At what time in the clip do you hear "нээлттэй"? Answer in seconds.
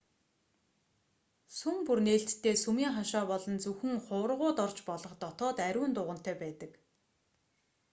2.07-2.55